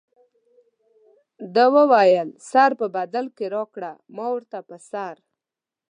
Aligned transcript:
ده 1.55 1.65
وویل 1.75 2.29
سر 2.51 2.71
په 2.79 2.85
بدل 2.95 3.25
کې 3.37 3.45
راکړه 3.55 3.91
ما 4.15 4.25
ورته 4.33 4.57
په 4.69 4.75
سر. 4.89 5.15